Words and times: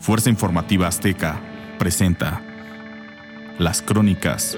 Fuerza 0.00 0.30
Informativa 0.30 0.88
Azteca 0.88 1.38
presenta 1.78 2.40
las 3.58 3.82
crónicas, 3.82 4.56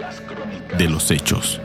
de 0.78 0.88
los 0.88 1.10
hechos. 1.10 1.60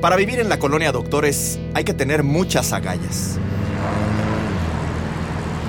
Para 0.00 0.16
vivir 0.16 0.40
en 0.40 0.48
la 0.48 0.58
colonia 0.58 0.90
Doctores 0.90 1.60
hay 1.72 1.84
que 1.84 1.94
tener 1.94 2.24
muchas 2.24 2.72
agallas. 2.72 3.38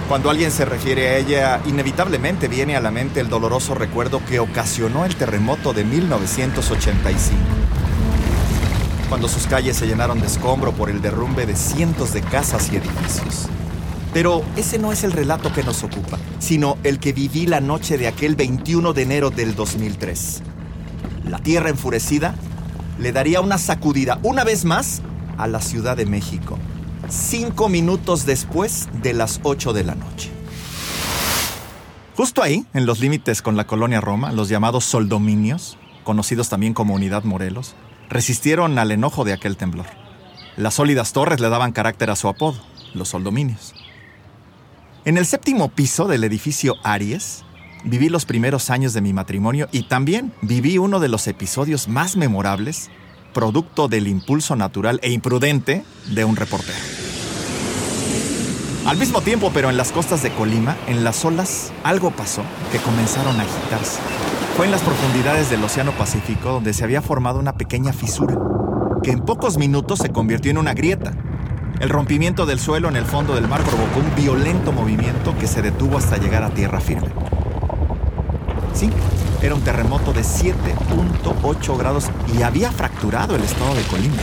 Cuando 0.10 0.32
alguien 0.32 0.50
se 0.50 0.66
refiere 0.66 1.10
a 1.10 1.18
ella, 1.18 1.62
inevitablemente 1.68 2.48
viene 2.48 2.76
a 2.76 2.82
la 2.82 2.90
mente 2.90 3.20
el 3.20 3.30
doloroso 3.30 3.76
recuerdo 3.76 4.20
que 4.26 4.40
ocasionó 4.40 5.06
el 5.06 5.16
terremoto 5.16 5.74
de 5.74 5.84
1985 5.84 7.38
cuando 9.10 9.28
sus 9.28 9.46
calles 9.46 9.76
se 9.76 9.86
llenaron 9.86 10.22
de 10.22 10.28
escombro 10.28 10.72
por 10.72 10.90
el 10.90 11.02
derrumbe 11.02 11.46
de 11.46 11.56
cientos 11.56 12.14
de 12.14 12.22
casas 12.22 12.72
y 12.72 12.78
edificios. 12.78 13.50
Pero 14.14 14.44
ese 14.58 14.78
no 14.78 14.92
es 14.92 15.04
el 15.04 15.14
relato 15.14 15.54
que 15.54 15.64
nos 15.64 15.84
ocupa, 15.84 16.18
sino 16.40 16.78
el 16.84 17.00
que 17.00 17.14
viví 17.14 17.46
la 17.46 17.62
noche 17.62 17.98
de 17.98 18.08
aquel 18.08 18.36
21 18.36 18.94
de 18.94 19.02
enero 19.04 19.30
del 19.30 19.56
2003. 19.56 20.42
La 21.26 21.40
tierra 21.40 21.70
enfurecida 21.70 22.36
le 23.00 23.14
daría 23.14 23.40
una 23.42 23.58
sacudida 23.58 24.20
una 24.24 24.44
vez 24.44 24.66
más 24.66 25.02
a 25.38 25.48
la 25.48 25.62
Ciudad 25.62 25.96
de 25.96 26.06
México, 26.06 26.58
cinco 27.08 27.70
minutos 27.70 28.26
después 28.26 28.90
de 29.02 29.14
las 29.14 29.40
8 29.44 29.72
de 29.74 29.84
la 29.86 29.96
noche. 29.96 30.30
Justo 32.18 32.44
ahí, 32.44 32.66
en 32.74 32.86
los 32.86 33.00
límites 33.00 33.42
con 33.42 33.56
la 33.56 33.66
colonia 33.66 34.02
Roma, 34.02 34.34
los 34.34 34.50
llamados 34.50 34.84
soldominios, 34.84 35.78
conocidos 36.04 36.50
también 36.50 36.74
como 36.74 36.94
Unidad 36.94 37.24
Morelos, 37.24 37.76
resistieron 38.10 38.78
al 38.78 38.92
enojo 38.92 39.24
de 39.24 39.34
aquel 39.34 39.56
temblor. 39.56 39.86
Las 40.58 40.74
sólidas 40.74 41.14
torres 41.14 41.40
le 41.40 41.50
daban 41.50 41.72
carácter 41.72 42.10
a 42.10 42.18
su 42.18 42.28
apodo, 42.28 42.60
los 42.94 43.10
soldominios. 43.10 43.74
En 45.04 45.18
el 45.18 45.26
séptimo 45.26 45.70
piso 45.70 46.08
del 46.08 46.24
edificio 46.24 46.76
Aries, 46.84 47.44
viví 47.84 48.08
los 48.08 48.26
primeros 48.26 48.70
años 48.70 48.94
de 48.94 49.02
mi 49.02 49.14
matrimonio 49.14 49.68
y 49.72 49.88
también 49.88 50.32
viví 50.44 50.78
uno 50.78 51.00
de 51.00 51.08
los 51.08 51.26
episodios 51.26 51.88
más 51.88 52.16
memorables, 52.18 52.92
producto 53.34 53.88
del 53.88 54.08
impulso 54.08 54.56
natural 54.56 55.00
e 55.02 55.10
imprudente 55.10 55.84
de 56.14 56.24
un 56.24 56.36
reportero. 56.36 56.78
Al 58.86 58.98
mismo 58.98 59.22
tiempo, 59.22 59.50
pero 59.52 59.72
en 59.72 59.78
las 59.78 59.92
costas 59.92 60.22
de 60.22 60.30
Colima, 60.34 60.78
en 60.86 61.04
las 61.04 61.26
olas, 61.26 61.74
algo 61.84 62.12
pasó 62.12 62.44
que 62.72 62.78
comenzaron 62.78 63.40
a 63.40 63.44
agitarse. 63.44 64.00
Fue 64.56 64.68
en 64.68 64.72
las 64.72 64.82
profundidades 64.82 65.50
del 65.50 65.64
Océano 65.64 65.94
Pacífico 65.94 66.52
donde 66.52 66.74
se 66.74 66.84
había 66.84 67.02
formado 67.02 67.40
una 67.40 67.54
pequeña 67.54 67.92
fisura, 67.92 68.38
que 69.02 69.10
en 69.10 69.26
pocos 69.26 69.58
minutos 69.58 69.98
se 69.98 70.12
convirtió 70.12 70.52
en 70.52 70.60
una 70.60 70.76
grieta. 70.76 71.16
El 71.82 71.90
rompimiento 71.90 72.46
del 72.46 72.60
suelo 72.60 72.90
en 72.90 72.96
el 72.96 73.06
fondo 73.06 73.34
del 73.34 73.48
mar 73.48 73.64
provocó 73.64 74.00
un 74.00 74.16
violento 74.16 74.72
movimiento 74.72 75.36
que 75.40 75.48
se 75.48 75.64
detuvo 75.64 75.98
hasta 75.98 76.18
llegar 76.18 76.44
a 76.44 76.52
tierra 76.52 76.80
firme. 76.80 77.10
Sí, 78.72 78.92
era 79.42 79.56
un 79.56 79.62
terremoto 79.62 80.14
de 80.14 80.22
7.8 80.22 81.78
grados 81.80 82.12
y 82.38 82.44
había 82.44 82.72
fracturado 82.72 83.36
el 83.36 83.44
estado 83.44 83.74
de 83.74 83.82
Colima 83.84 84.22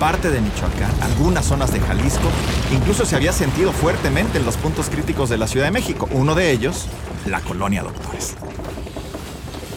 parte 0.00 0.30
de 0.30 0.40
Michoacán, 0.40 0.90
algunas 1.02 1.44
zonas 1.44 1.74
de 1.74 1.78
Jalisco, 1.78 2.30
incluso 2.72 3.04
se 3.04 3.16
había 3.16 3.34
sentido 3.34 3.70
fuertemente 3.70 4.38
en 4.38 4.46
los 4.46 4.56
puntos 4.56 4.88
críticos 4.88 5.28
de 5.28 5.36
la 5.36 5.46
Ciudad 5.46 5.66
de 5.66 5.72
México, 5.72 6.08
uno 6.12 6.34
de 6.34 6.52
ellos, 6.52 6.86
la 7.26 7.42
colonia 7.42 7.82
Doctores. 7.82 8.34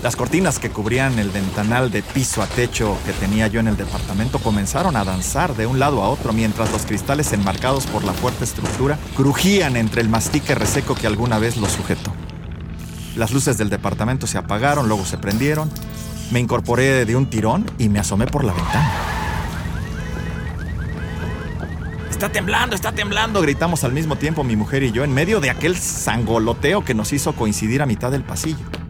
Las 0.04 0.18
cortinas 0.18 0.60
que 0.60 0.70
cubrían 0.70 1.18
el 1.18 1.30
ventanal 1.30 1.90
de 1.90 2.04
piso 2.04 2.42
a 2.42 2.46
techo 2.46 2.98
que 3.06 3.14
tenía 3.14 3.48
yo 3.48 3.62
en 3.62 3.70
el 3.70 3.78
departamento 3.78 4.38
comenzaron 4.38 4.98
a 4.98 5.06
danzar 5.06 5.56
de 5.56 5.66
un 5.66 5.80
lado 5.80 6.04
a 6.04 6.10
otro 6.10 6.34
mientras 6.34 6.74
los 6.74 6.86
cristales 6.86 7.32
enmarcados 7.32 7.88
por 7.88 8.04
la 8.04 8.12
fuerte 8.12 8.44
estructura 8.44 9.00
crujían 9.16 9.78
entre 9.78 10.02
el 10.02 10.10
mastique 10.10 10.56
reseco 10.56 10.94
que 10.94 11.08
alguna 11.08 11.40
vez 11.40 11.56
los 11.56 11.72
sujetó. 11.72 12.12
Las 13.16 13.32
luces 13.32 13.58
del 13.58 13.70
departamento 13.70 14.28
se 14.28 14.38
apagaron, 14.38 14.90
luego 14.90 15.06
se 15.06 15.18
prendieron. 15.18 15.72
Me 16.32 16.42
incorporé 16.42 17.06
de 17.06 17.16
un 17.16 17.28
tirón 17.28 17.66
y 17.78 17.88
me 17.88 18.00
asomé 18.00 18.28
por 18.28 18.44
la 18.44 18.52
ventana. 18.52 18.92
Está 22.10 22.30
temblando, 22.30 22.76
está 22.76 22.92
temblando, 22.92 23.42
gritamos 23.42 23.86
al 23.86 23.94
mismo 23.94 24.18
tiempo 24.18 24.44
mi 24.44 24.58
mujer 24.58 24.84
y 24.84 24.92
yo 24.92 25.06
en 25.06 25.14
medio 25.14 25.40
de 25.40 25.50
aquel 25.50 25.78
sangoloteo 25.78 26.84
que 26.84 26.94
nos 26.94 27.14
hizo 27.14 27.32
coincidir 27.38 27.82
a 27.82 27.86
mitad 27.86 28.12
del 28.12 28.24
pasillo. 28.24 28.83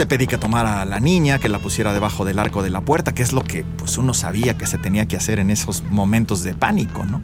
Le 0.00 0.06
pedí 0.06 0.26
que 0.26 0.38
tomara 0.38 0.80
a 0.80 0.86
la 0.86 0.98
niña, 0.98 1.38
que 1.38 1.50
la 1.50 1.58
pusiera 1.58 1.92
debajo 1.92 2.24
del 2.24 2.38
arco 2.38 2.62
de 2.62 2.70
la 2.70 2.80
puerta, 2.80 3.12
que 3.12 3.22
es 3.22 3.34
lo 3.34 3.44
que 3.44 3.64
pues 3.64 3.98
uno 3.98 4.14
sabía 4.14 4.56
que 4.56 4.66
se 4.66 4.78
tenía 4.78 5.04
que 5.04 5.18
hacer 5.18 5.38
en 5.38 5.50
esos 5.50 5.82
momentos 5.82 6.42
de 6.42 6.54
pánico, 6.54 7.04
¿no? 7.04 7.20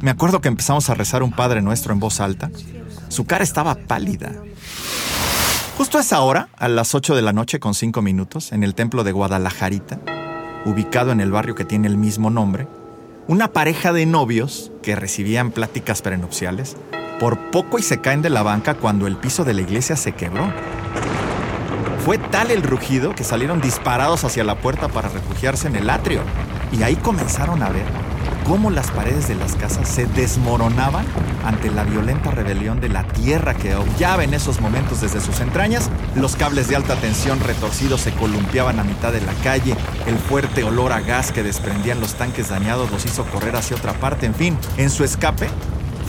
Me 0.00 0.10
acuerdo 0.10 0.40
que 0.40 0.48
empezamos 0.48 0.88
a 0.88 0.94
rezar 0.94 1.22
un 1.22 1.30
Padre 1.30 1.60
Nuestro 1.60 1.92
en 1.92 2.00
voz 2.00 2.20
alta. 2.20 2.50
Su 3.10 3.26
cara 3.26 3.44
estaba 3.44 3.74
pálida. 3.74 4.32
Justo 5.76 5.98
a 5.98 6.00
esa 6.00 6.22
hora, 6.22 6.48
a 6.56 6.68
las 6.68 6.94
8 6.94 7.14
de 7.14 7.20
la 7.20 7.34
noche 7.34 7.60
con 7.60 7.74
5 7.74 8.00
minutos, 8.00 8.52
en 8.52 8.62
el 8.64 8.74
templo 8.74 9.04
de 9.04 9.12
Guadalajarita, 9.12 10.00
ubicado 10.64 11.12
en 11.12 11.20
el 11.20 11.30
barrio 11.30 11.54
que 11.54 11.66
tiene 11.66 11.86
el 11.86 11.98
mismo 11.98 12.30
nombre, 12.30 12.66
una 13.28 13.48
pareja 13.48 13.92
de 13.92 14.06
novios 14.06 14.72
que 14.82 14.96
recibían 14.96 15.50
pláticas 15.50 16.00
prenupciales, 16.00 16.78
por 17.18 17.50
poco 17.50 17.78
y 17.78 17.82
se 17.82 18.00
caen 18.00 18.22
de 18.22 18.30
la 18.30 18.42
banca 18.42 18.72
cuando 18.72 19.06
el 19.06 19.18
piso 19.18 19.44
de 19.44 19.52
la 19.52 19.60
iglesia 19.60 19.96
se 19.96 20.12
quebró. 20.12 20.50
Fue 22.04 22.16
tal 22.16 22.50
el 22.50 22.62
rugido 22.62 23.14
que 23.14 23.24
salieron 23.24 23.60
disparados 23.60 24.24
hacia 24.24 24.42
la 24.42 24.54
puerta 24.54 24.88
para 24.88 25.10
refugiarse 25.10 25.68
en 25.68 25.76
el 25.76 25.90
atrio. 25.90 26.22
Y 26.72 26.82
ahí 26.82 26.96
comenzaron 26.96 27.62
a 27.62 27.68
ver 27.68 27.84
cómo 28.46 28.70
las 28.70 28.90
paredes 28.90 29.28
de 29.28 29.34
las 29.34 29.54
casas 29.54 29.86
se 29.86 30.06
desmoronaban 30.06 31.04
ante 31.44 31.70
la 31.70 31.84
violenta 31.84 32.30
rebelión 32.30 32.80
de 32.80 32.88
la 32.88 33.04
tierra 33.04 33.54
que 33.54 33.72
aullaba 33.72 34.24
en 34.24 34.32
esos 34.32 34.62
momentos 34.62 35.02
desde 35.02 35.20
sus 35.20 35.40
entrañas. 35.40 35.90
Los 36.14 36.36
cables 36.36 36.68
de 36.68 36.76
alta 36.76 36.96
tensión 36.96 37.38
retorcidos 37.40 38.00
se 38.00 38.12
columpiaban 38.12 38.80
a 38.80 38.84
mitad 38.84 39.12
de 39.12 39.20
la 39.20 39.34
calle. 39.44 39.76
El 40.06 40.16
fuerte 40.16 40.64
olor 40.64 40.92
a 40.92 41.00
gas 41.00 41.32
que 41.32 41.42
desprendían 41.42 42.00
los 42.00 42.14
tanques 42.14 42.48
dañados 42.48 42.90
los 42.90 43.04
hizo 43.04 43.24
correr 43.26 43.56
hacia 43.56 43.76
otra 43.76 43.92
parte. 43.92 44.24
En 44.24 44.34
fin, 44.34 44.56
en 44.78 44.88
su 44.88 45.04
escape 45.04 45.48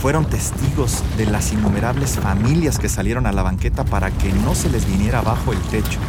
fueron 0.01 0.25
testigos 0.25 1.03
de 1.17 1.27
las 1.27 1.53
innumerables 1.53 2.17
familias 2.19 2.79
que 2.79 2.89
salieron 2.89 3.27
a 3.27 3.31
la 3.31 3.43
banqueta 3.43 3.83
para 3.83 4.11
que 4.11 4.33
no 4.33 4.55
se 4.55 4.69
les 4.69 4.85
viniera 4.85 5.19
abajo 5.19 5.53
el 5.53 5.59
techo 5.63 5.99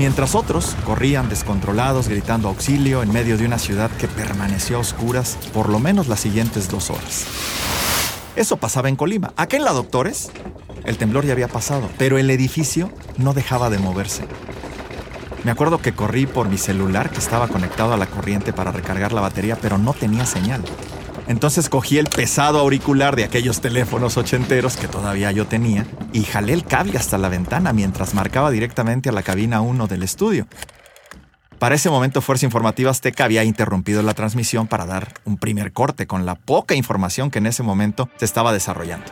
mientras 0.00 0.34
otros 0.34 0.76
corrían 0.86 1.28
descontrolados 1.28 2.08
gritando 2.08 2.48
auxilio 2.48 3.02
en 3.02 3.12
medio 3.12 3.36
de 3.36 3.44
una 3.44 3.58
ciudad 3.58 3.90
que 3.90 4.08
permaneció 4.08 4.78
a 4.78 4.80
oscuras 4.80 5.36
por 5.52 5.68
lo 5.68 5.78
menos 5.78 6.08
las 6.08 6.20
siguientes 6.20 6.70
dos 6.70 6.88
horas. 6.88 7.26
Eso 8.34 8.56
pasaba 8.56 8.88
en 8.88 8.96
Colima. 8.96 9.34
Acá 9.36 9.58
en 9.58 9.64
la 9.64 9.72
Doctores, 9.72 10.30
el 10.84 10.96
temblor 10.96 11.26
ya 11.26 11.32
había 11.32 11.48
pasado, 11.48 11.90
pero 11.98 12.16
el 12.16 12.30
edificio 12.30 12.90
no 13.18 13.34
dejaba 13.34 13.68
de 13.68 13.78
moverse. 13.78 14.24
Me 15.44 15.50
acuerdo 15.50 15.82
que 15.82 15.92
corrí 15.92 16.24
por 16.24 16.48
mi 16.48 16.56
celular 16.56 17.10
que 17.10 17.18
estaba 17.18 17.48
conectado 17.48 17.92
a 17.92 17.98
la 17.98 18.06
corriente 18.06 18.54
para 18.54 18.72
recargar 18.72 19.12
la 19.12 19.20
batería, 19.20 19.58
pero 19.60 19.76
no 19.76 19.92
tenía 19.92 20.24
señal. 20.24 20.62
Entonces 21.30 21.68
cogí 21.68 21.96
el 21.96 22.08
pesado 22.08 22.58
auricular 22.58 23.14
de 23.14 23.22
aquellos 23.22 23.60
teléfonos 23.60 24.16
ochenteros 24.16 24.76
que 24.76 24.88
todavía 24.88 25.30
yo 25.30 25.46
tenía 25.46 25.86
y 26.12 26.24
jalé 26.24 26.54
el 26.54 26.64
cable 26.64 26.98
hasta 26.98 27.18
la 27.18 27.28
ventana 27.28 27.72
mientras 27.72 28.14
marcaba 28.14 28.50
directamente 28.50 29.10
a 29.10 29.12
la 29.12 29.22
cabina 29.22 29.60
1 29.60 29.86
del 29.86 30.02
estudio. 30.02 30.48
Para 31.60 31.76
ese 31.76 31.88
momento 31.88 32.20
Fuerza 32.20 32.46
Informativa 32.46 32.90
Azteca 32.90 33.26
había 33.26 33.44
interrumpido 33.44 34.02
la 34.02 34.14
transmisión 34.14 34.66
para 34.66 34.86
dar 34.86 35.14
un 35.24 35.36
primer 35.38 35.72
corte 35.72 36.08
con 36.08 36.26
la 36.26 36.34
poca 36.34 36.74
información 36.74 37.30
que 37.30 37.38
en 37.38 37.46
ese 37.46 37.62
momento 37.62 38.10
se 38.16 38.24
estaba 38.24 38.52
desarrollando. 38.52 39.06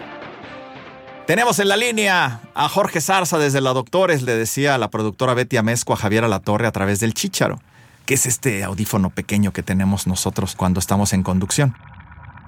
Tenemos 1.28 1.60
en 1.60 1.68
la 1.68 1.76
línea 1.76 2.40
a 2.52 2.68
Jorge 2.68 3.00
Zarza 3.00 3.38
desde 3.38 3.60
la 3.60 3.72
Doctores, 3.72 4.22
le 4.22 4.34
decía 4.34 4.74
a 4.74 4.78
la 4.78 4.90
productora 4.90 5.34
Betty 5.34 5.56
Amesco 5.56 5.92
a 5.92 5.96
Javier 5.96 6.24
Alatorre 6.24 6.66
a 6.66 6.72
través 6.72 6.98
del 6.98 7.14
Chícharo, 7.14 7.60
que 8.06 8.14
es 8.14 8.26
este 8.26 8.64
audífono 8.64 9.10
pequeño 9.10 9.52
que 9.52 9.62
tenemos 9.62 10.08
nosotros 10.08 10.56
cuando 10.56 10.80
estamos 10.80 11.12
en 11.12 11.22
conducción. 11.22 11.76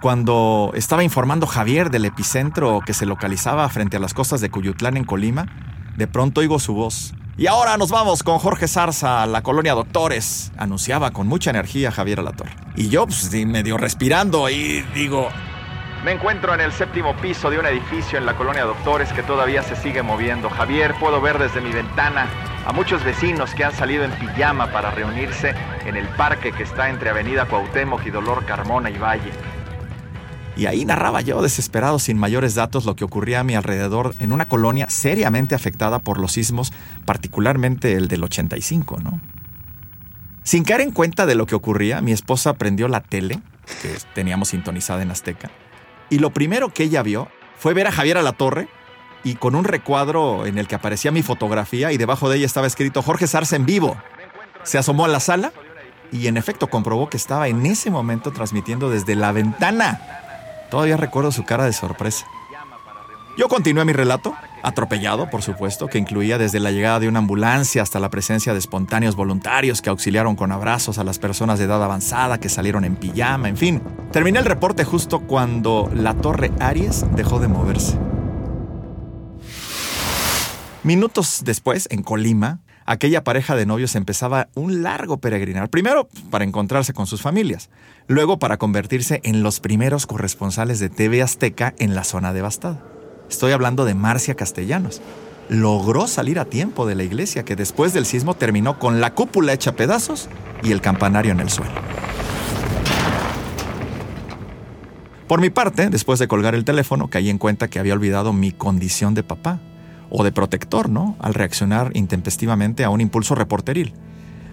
Cuando 0.00 0.70
estaba 0.74 1.04
informando 1.04 1.46
Javier 1.46 1.90
del 1.90 2.06
epicentro 2.06 2.80
que 2.86 2.94
se 2.94 3.04
localizaba 3.04 3.68
frente 3.68 3.98
a 3.98 4.00
las 4.00 4.14
costas 4.14 4.40
de 4.40 4.50
Cuyutlán 4.50 4.96
en 4.96 5.04
Colima, 5.04 5.46
de 5.96 6.06
pronto 6.06 6.40
oigo 6.40 6.58
su 6.58 6.72
voz. 6.72 7.12
Y 7.36 7.48
ahora 7.48 7.76
nos 7.76 7.90
vamos 7.90 8.22
con 8.22 8.38
Jorge 8.38 8.66
Zarza 8.66 9.22
a 9.22 9.26
la 9.26 9.42
colonia 9.42 9.74
Doctores, 9.74 10.52
anunciaba 10.56 11.10
con 11.10 11.26
mucha 11.26 11.50
energía 11.50 11.92
Javier 11.92 12.20
Alatorre. 12.20 12.56
Y 12.76 12.88
yo, 12.88 13.04
pues, 13.04 13.30
medio 13.44 13.76
respirando 13.76 14.48
y 14.48 14.80
digo, 14.94 15.28
me 16.02 16.12
encuentro 16.12 16.54
en 16.54 16.60
el 16.60 16.72
séptimo 16.72 17.14
piso 17.16 17.50
de 17.50 17.58
un 17.58 17.66
edificio 17.66 18.18
en 18.18 18.24
la 18.24 18.34
colonia 18.34 18.64
Doctores 18.64 19.12
que 19.12 19.22
todavía 19.22 19.62
se 19.62 19.76
sigue 19.76 20.02
moviendo. 20.02 20.48
Javier, 20.48 20.94
puedo 20.98 21.20
ver 21.20 21.38
desde 21.38 21.60
mi 21.60 21.72
ventana 21.72 22.26
a 22.66 22.72
muchos 22.72 23.04
vecinos 23.04 23.54
que 23.54 23.64
han 23.64 23.74
salido 23.74 24.04
en 24.04 24.12
pijama 24.12 24.72
para 24.72 24.92
reunirse 24.92 25.54
en 25.84 25.96
el 25.96 26.08
parque 26.08 26.52
que 26.52 26.62
está 26.62 26.88
entre 26.88 27.10
Avenida 27.10 27.44
Cuauhtémoc 27.44 28.06
y 28.06 28.10
Dolor 28.10 28.46
Carmona 28.46 28.88
y 28.88 28.96
Valle. 28.96 29.30
Y 30.60 30.66
ahí 30.66 30.84
narraba 30.84 31.22
yo, 31.22 31.40
desesperado, 31.40 31.98
sin 31.98 32.18
mayores 32.18 32.54
datos, 32.54 32.84
lo 32.84 32.94
que 32.94 33.02
ocurría 33.02 33.40
a 33.40 33.44
mi 33.44 33.54
alrededor 33.54 34.14
en 34.18 34.30
una 34.30 34.46
colonia 34.46 34.90
seriamente 34.90 35.54
afectada 35.54 36.00
por 36.00 36.20
los 36.20 36.32
sismos, 36.32 36.70
particularmente 37.06 37.94
el 37.94 38.08
del 38.08 38.22
85, 38.24 38.98
¿no? 39.02 39.22
Sin 40.42 40.62
caer 40.64 40.82
en 40.82 40.90
cuenta 40.90 41.24
de 41.24 41.34
lo 41.34 41.46
que 41.46 41.54
ocurría, 41.54 42.02
mi 42.02 42.12
esposa 42.12 42.52
prendió 42.52 42.88
la 42.88 43.00
tele 43.00 43.40
que 43.80 43.96
teníamos 44.14 44.48
sintonizada 44.48 45.00
en 45.00 45.10
Azteca. 45.10 45.50
Y 46.10 46.18
lo 46.18 46.28
primero 46.28 46.74
que 46.74 46.82
ella 46.82 47.02
vio 47.02 47.28
fue 47.56 47.72
ver 47.72 47.86
a 47.86 47.92
Javier 47.92 48.18
a 48.18 48.22
la 48.22 48.32
Torre 48.32 48.68
y 49.24 49.36
con 49.36 49.54
un 49.54 49.64
recuadro 49.64 50.44
en 50.44 50.58
el 50.58 50.68
que 50.68 50.74
aparecía 50.74 51.10
mi 51.10 51.22
fotografía 51.22 51.90
y 51.90 51.96
debajo 51.96 52.28
de 52.28 52.36
ella 52.36 52.44
estaba 52.44 52.66
escrito 52.66 53.00
Jorge 53.00 53.26
Sarce 53.26 53.56
en 53.56 53.64
vivo. 53.64 53.96
Se 54.64 54.76
asomó 54.76 55.06
a 55.06 55.08
la 55.08 55.20
sala 55.20 55.54
y 56.12 56.26
en 56.26 56.36
efecto 56.36 56.68
comprobó 56.68 57.08
que 57.08 57.16
estaba 57.16 57.48
en 57.48 57.64
ese 57.64 57.90
momento 57.90 58.30
transmitiendo 58.30 58.90
desde 58.90 59.14
la 59.14 59.32
ventana. 59.32 60.19
Todavía 60.70 60.96
recuerdo 60.96 61.32
su 61.32 61.44
cara 61.44 61.64
de 61.64 61.72
sorpresa. 61.72 62.26
Yo 63.36 63.48
continué 63.48 63.84
mi 63.84 63.92
relato, 63.92 64.34
atropellado, 64.62 65.30
por 65.30 65.42
supuesto, 65.42 65.86
que 65.86 65.98
incluía 65.98 66.36
desde 66.36 66.60
la 66.60 66.70
llegada 66.70 67.00
de 67.00 67.08
una 67.08 67.20
ambulancia 67.20 67.80
hasta 67.80 68.00
la 68.00 68.10
presencia 68.10 68.52
de 68.52 68.58
espontáneos 68.58 69.16
voluntarios 69.16 69.80
que 69.80 69.88
auxiliaron 69.88 70.36
con 70.36 70.52
abrazos 70.52 70.98
a 70.98 71.04
las 71.04 71.18
personas 71.18 71.58
de 71.58 71.64
edad 71.64 71.82
avanzada 71.82 72.38
que 72.38 72.48
salieron 72.48 72.84
en 72.84 72.96
pijama, 72.96 73.48
en 73.48 73.56
fin. 73.56 73.82
Terminé 74.12 74.40
el 74.40 74.44
reporte 74.44 74.84
justo 74.84 75.20
cuando 75.20 75.90
la 75.94 76.14
torre 76.14 76.50
Aries 76.60 77.06
dejó 77.14 77.38
de 77.38 77.48
moverse. 77.48 77.96
Minutos 80.82 81.42
después, 81.44 81.88
en 81.90 82.02
Colima, 82.02 82.60
aquella 82.90 83.22
pareja 83.22 83.54
de 83.54 83.66
novios 83.66 83.94
empezaba 83.94 84.48
un 84.54 84.82
largo 84.82 85.18
peregrinar. 85.18 85.70
Primero 85.70 86.08
para 86.28 86.44
encontrarse 86.44 86.92
con 86.92 87.06
sus 87.06 87.22
familias, 87.22 87.70
luego 88.08 88.40
para 88.40 88.56
convertirse 88.56 89.20
en 89.22 89.44
los 89.44 89.60
primeros 89.60 90.06
corresponsales 90.08 90.80
de 90.80 90.88
TV 90.88 91.22
Azteca 91.22 91.72
en 91.78 91.94
la 91.94 92.02
zona 92.02 92.32
devastada. 92.32 92.82
Estoy 93.30 93.52
hablando 93.52 93.84
de 93.84 93.94
Marcia 93.94 94.34
Castellanos. 94.34 95.00
Logró 95.48 96.08
salir 96.08 96.40
a 96.40 96.46
tiempo 96.46 96.84
de 96.84 96.96
la 96.96 97.04
iglesia 97.04 97.44
que 97.44 97.54
después 97.54 97.92
del 97.92 98.06
sismo 98.06 98.34
terminó 98.34 98.80
con 98.80 99.00
la 99.00 99.14
cúpula 99.14 99.52
hecha 99.52 99.76
pedazos 99.76 100.28
y 100.64 100.72
el 100.72 100.80
campanario 100.80 101.30
en 101.30 101.38
el 101.38 101.50
suelo. 101.50 101.74
Por 105.28 105.40
mi 105.40 105.50
parte, 105.50 105.90
después 105.90 106.18
de 106.18 106.26
colgar 106.26 106.56
el 106.56 106.64
teléfono, 106.64 107.06
caí 107.08 107.30
en 107.30 107.38
cuenta 107.38 107.68
que 107.68 107.78
había 107.78 107.94
olvidado 107.94 108.32
mi 108.32 108.50
condición 108.50 109.14
de 109.14 109.22
papá 109.22 109.60
o 110.10 110.24
de 110.24 110.32
protector, 110.32 110.88
¿no? 110.88 111.16
Al 111.18 111.34
reaccionar 111.34 111.92
intempestivamente 111.94 112.84
a 112.84 112.90
un 112.90 113.00
impulso 113.00 113.34
reporteril. 113.34 113.94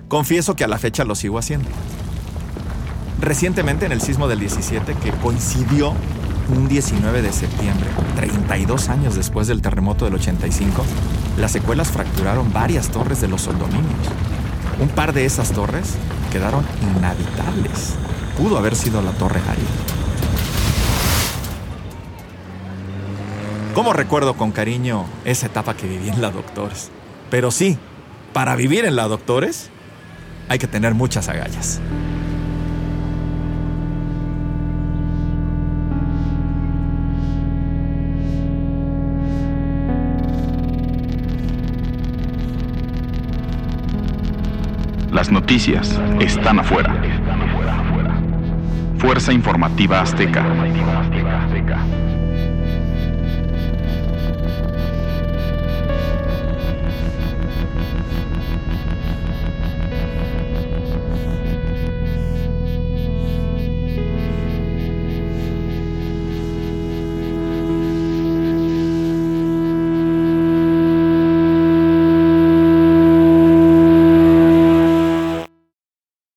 Confieso 0.08 0.56
que 0.56 0.64
a 0.64 0.68
la 0.68 0.78
fecha 0.78 1.04
lo 1.04 1.16
sigo 1.16 1.38
haciendo. 1.38 1.68
Recientemente, 3.20 3.86
en 3.86 3.92
el 3.92 4.02
sismo 4.02 4.28
del 4.28 4.40
17, 4.40 4.94
que 4.96 5.12
coincidió 5.12 5.94
un 6.56 6.68
19 6.68 7.22
de 7.22 7.34
septiembre, 7.34 7.90
32 8.16 8.90
años 8.90 9.16
después 9.16 9.48
del 9.48 9.62
terremoto 9.62 10.06
del 10.06 10.14
85, 10.14 10.84
las 11.38 11.52
secuelas 11.52 11.92
fracturaron 11.92 12.54
varias 12.54 12.90
torres 12.90 13.20
de 13.20 13.28
los 13.28 13.42
soldominios. 13.42 14.08
Un 14.80 14.90
par 14.90 15.12
de 15.14 15.26
esas 15.26 15.52
torres 15.52 15.96
quedaron 16.32 16.64
inhabitables. 16.82 17.96
Pudo 18.38 18.58
haber 18.58 18.76
sido 18.76 19.02
la 19.02 19.12
Torre 19.12 19.42
Ari. 19.50 19.97
¿Cómo 23.78 23.94
recuerdo 23.94 24.34
con 24.34 24.52
cariño 24.52 25.06
esa 25.24 25.46
etapa 25.46 25.76
que 25.76 25.88
viví 25.88 26.10
en 26.10 26.20
la 26.20 26.32
Doctores? 26.32 26.90
Pero 27.30 27.52
sí, 27.52 27.78
para 28.34 28.56
vivir 28.56 28.86
en 28.86 28.96
la 28.96 29.08
Doctores 29.08 29.70
hay 30.50 30.58
que 30.58 30.66
tener 30.66 30.96
muchas 30.96 31.30
agallas. 31.30 31.80
Las 45.12 45.30
noticias 45.30 46.02
están 46.20 46.62
afuera. 46.62 47.00
Fuerza 48.98 49.32
Informativa 49.32 50.02
Azteca. 50.02 50.48